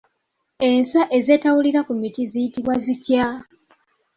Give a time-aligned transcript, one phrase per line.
[0.69, 3.25] Enswa ezeetawulira ku miti ziyitibwa zitya?